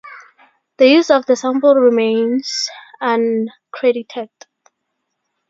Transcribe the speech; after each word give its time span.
The 0.77 0.87
use 0.87 1.11
of 1.11 1.27
the 1.27 1.35
sample 1.35 1.75
remains 1.75 2.67
uncredited. 3.03 4.29